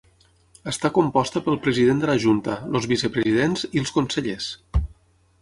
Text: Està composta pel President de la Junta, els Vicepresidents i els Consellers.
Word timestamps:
Està 0.69 0.89
composta 0.95 1.41
pel 1.47 1.59
President 1.65 2.01
de 2.05 2.09
la 2.11 2.15
Junta, 2.23 2.57
els 2.79 2.89
Vicepresidents 2.93 3.67
i 3.71 3.85
els 3.85 3.95
Consellers. 4.01 4.51